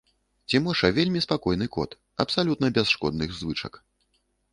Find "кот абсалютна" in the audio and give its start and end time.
1.75-2.71